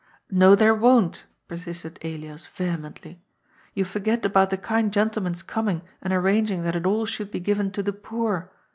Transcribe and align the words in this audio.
"N"o, 0.31 0.55
there 0.55 0.73
won't," 0.73 1.27
persisted 1.47 1.99
Elias 2.03 2.47
vehemently." 2.47 3.21
You 3.75 3.85
forget 3.85 4.25
about 4.25 4.49
the 4.49 4.57
kind 4.57 4.91
gentleman's 4.91 5.43
coming 5.43 5.83
and 6.01 6.11
arranging 6.11 6.61
334 6.61 6.63
GOD'S 6.63 6.63
POOL. 6.87 6.91
that 6.91 6.95
it 6.95 6.97
all 6.97 7.05
should 7.05 7.29
be 7.29 7.39
given 7.39 7.69
to 7.71 7.83
the 7.83 7.93
poor. 7.93 8.51